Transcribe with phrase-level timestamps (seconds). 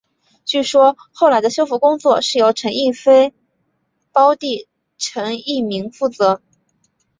[0.45, 3.35] 据说后来的修复工作是由陈逸飞
[4.11, 6.41] 胞弟陈逸鸣负责。